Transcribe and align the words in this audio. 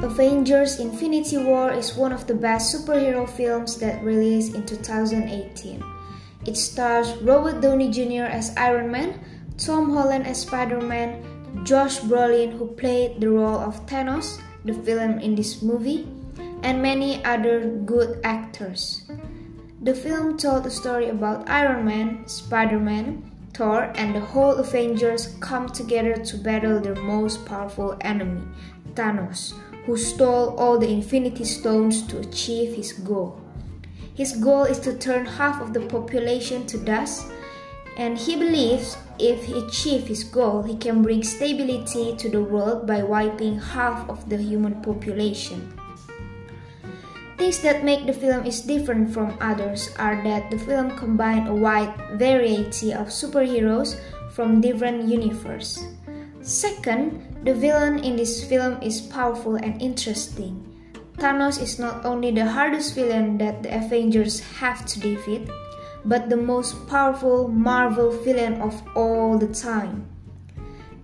Avengers 0.00 0.78
Infinity 0.78 1.38
War 1.38 1.72
is 1.72 1.96
one 1.96 2.12
of 2.12 2.28
the 2.28 2.34
best 2.34 2.70
superhero 2.70 3.28
films 3.28 3.78
that 3.78 4.00
released 4.04 4.54
in 4.54 4.64
2018. 4.64 5.82
It 6.46 6.56
stars 6.56 7.16
Robert 7.20 7.60
Downey 7.60 7.90
Jr. 7.90 8.30
as 8.30 8.54
Iron 8.56 8.92
Man, 8.92 9.18
Tom 9.58 9.92
Holland 9.92 10.24
as 10.24 10.42
Spider 10.42 10.80
Man, 10.80 11.24
Josh 11.64 11.98
Brolin, 11.98 12.56
who 12.56 12.68
played 12.68 13.20
the 13.20 13.28
role 13.28 13.58
of 13.58 13.84
Thanos, 13.86 14.40
the 14.64 14.72
villain 14.72 15.20
in 15.20 15.34
this 15.34 15.62
movie, 15.62 16.06
and 16.62 16.80
many 16.80 17.24
other 17.24 17.66
good 17.84 18.20
actors. 18.22 19.02
The 19.82 19.94
film 19.94 20.38
told 20.38 20.64
a 20.64 20.70
story 20.70 21.08
about 21.08 21.50
Iron 21.50 21.84
Man, 21.84 22.22
Spider 22.28 22.78
Man, 22.78 23.28
Thor, 23.52 23.90
and 23.96 24.14
the 24.14 24.20
whole 24.20 24.52
Avengers 24.62 25.34
come 25.40 25.68
together 25.68 26.14
to 26.14 26.36
battle 26.38 26.78
their 26.78 26.94
most 26.94 27.44
powerful 27.44 27.96
enemy, 28.00 28.42
Thanos, 28.94 29.54
who 29.88 29.96
stole 29.96 30.54
all 30.60 30.76
the 30.76 30.86
Infinity 30.86 31.44
Stones 31.44 32.06
to 32.08 32.18
achieve 32.18 32.76
his 32.76 32.92
goal. 32.92 33.40
His 34.14 34.36
goal 34.36 34.64
is 34.64 34.78
to 34.80 34.92
turn 34.92 35.24
half 35.24 35.62
of 35.62 35.72
the 35.72 35.80
population 35.80 36.66
to 36.66 36.76
dust, 36.76 37.24
and 37.96 38.18
he 38.18 38.36
believes 38.36 38.98
if 39.18 39.46
he 39.46 39.56
achieves 39.58 40.06
his 40.06 40.24
goal, 40.24 40.62
he 40.62 40.76
can 40.76 41.00
bring 41.00 41.22
stability 41.24 42.14
to 42.18 42.28
the 42.28 42.42
world 42.42 42.86
by 42.86 43.02
wiping 43.02 43.58
half 43.58 44.06
of 44.10 44.28
the 44.28 44.36
human 44.36 44.82
population. 44.82 45.72
Things 47.38 47.62
that 47.62 47.82
make 47.82 48.04
the 48.04 48.12
film 48.12 48.44
is 48.44 48.60
different 48.60 49.14
from 49.14 49.38
others 49.40 49.88
are 49.96 50.22
that 50.22 50.50
the 50.50 50.58
film 50.58 50.98
combines 50.98 51.48
a 51.48 51.54
wide 51.54 51.96
variety 52.20 52.92
of 52.92 53.08
superheroes 53.08 53.96
from 54.32 54.60
different 54.60 55.08
universes. 55.08 55.82
Second, 56.48 57.44
the 57.44 57.52
villain 57.52 57.98
in 57.98 58.16
this 58.16 58.42
film 58.42 58.80
is 58.80 59.02
powerful 59.02 59.56
and 59.56 59.76
interesting. 59.82 60.64
Thanos 61.20 61.60
is 61.60 61.78
not 61.78 62.06
only 62.06 62.30
the 62.30 62.48
hardest 62.48 62.94
villain 62.94 63.36
that 63.36 63.62
the 63.62 63.76
Avengers 63.76 64.40
have 64.56 64.86
to 64.86 64.98
defeat, 64.98 65.44
but 66.06 66.30
the 66.30 66.40
most 66.40 66.88
powerful 66.88 67.48
Marvel 67.48 68.16
villain 68.24 68.62
of 68.62 68.80
all 68.96 69.36
the 69.36 69.52
time. 69.52 70.08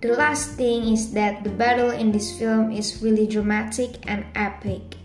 The 0.01 0.17
last 0.17 0.57
thing 0.57 0.81
is 0.91 1.13
that 1.13 1.43
the 1.43 1.53
battle 1.53 1.91
in 1.91 2.11
this 2.11 2.33
film 2.33 2.71
is 2.71 3.03
really 3.03 3.27
dramatic 3.27 4.01
and 4.09 4.25
epic. 4.33 4.97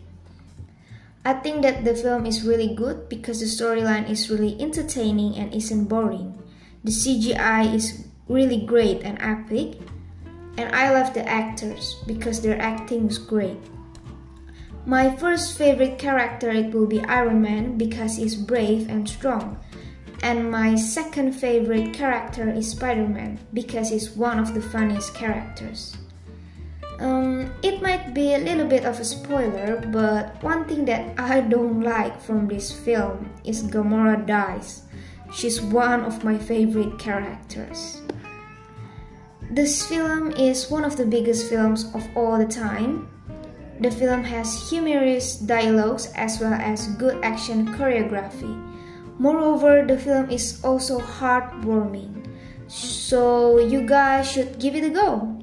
I 1.22 1.34
think 1.34 1.61
that 1.69 1.84
the 1.84 1.95
film 1.95 2.25
is 2.25 2.48
really 2.48 2.75
good 2.75 3.11
because 3.11 3.41
the 3.41 3.47
storyline 3.47 4.09
is 4.09 4.31
really 4.31 4.56
entertaining 4.59 5.37
and 5.37 5.53
isn't 5.53 5.84
boring. 5.84 6.41
The 6.83 6.93
CGI 6.93 7.75
is 7.75 8.09
really 8.27 8.65
great 8.65 9.03
and 9.05 9.20
epic, 9.20 9.77
and 10.61 10.77
I 10.77 10.92
love 10.92 11.14
the 11.14 11.27
actors 11.27 11.97
because 12.06 12.42
their 12.42 12.61
acting 12.61 13.06
was 13.06 13.19
great. 13.19 13.56
My 14.84 15.16
first 15.16 15.56
favorite 15.56 15.98
character 15.98 16.50
it 16.50 16.75
will 16.75 16.86
be 16.86 17.00
Iron 17.05 17.41
Man 17.41 17.78
because 17.78 18.16
he's 18.16 18.36
brave 18.36 18.88
and 18.91 19.08
strong. 19.08 19.58
And 20.22 20.50
my 20.50 20.75
second 20.75 21.33
favorite 21.33 21.94
character 21.94 22.50
is 22.50 22.72
Spider-Man 22.72 23.41
because 23.55 23.88
he's 23.88 24.11
one 24.11 24.38
of 24.38 24.53
the 24.53 24.61
funniest 24.61 25.14
characters. 25.14 25.97
Um, 26.98 27.50
it 27.62 27.81
might 27.81 28.12
be 28.12 28.34
a 28.34 28.44
little 28.44 28.66
bit 28.66 28.84
of 28.84 29.00
a 29.00 29.05
spoiler, 29.05 29.81
but 29.88 30.36
one 30.42 30.66
thing 30.66 30.84
that 30.84 31.19
I 31.19 31.41
don't 31.41 31.81
like 31.81 32.20
from 32.20 32.47
this 32.48 32.70
film 32.70 33.31
is 33.44 33.62
Gamora 33.62 34.27
dies. 34.27 34.83
She's 35.33 35.62
one 35.62 36.05
of 36.05 36.22
my 36.22 36.36
favorite 36.36 36.98
characters. 36.98 38.03
This 39.51 39.84
film 39.84 40.31
is 40.39 40.70
one 40.70 40.84
of 40.84 40.97
the 40.97 41.05
biggest 41.05 41.51
films 41.51 41.91
of 41.93 42.06
all 42.15 42.39
the 42.39 42.47
time. 42.47 43.11
The 43.81 43.91
film 43.91 44.23
has 44.23 44.70
humorous 44.70 45.43
dialogues 45.43 46.12
as 46.15 46.38
well 46.38 46.55
as 46.55 46.87
good 47.03 47.19
action 47.25 47.66
choreography. 47.75 48.55
Moreover, 49.19 49.84
the 49.84 49.99
film 49.99 50.31
is 50.31 50.62
also 50.62 51.00
heartwarming. 51.00 52.31
So 52.69 53.59
you 53.59 53.83
guys 53.83 54.31
should 54.31 54.61
give 54.61 54.77
it 54.77 54.84
a 54.84 54.91
go. 54.91 55.40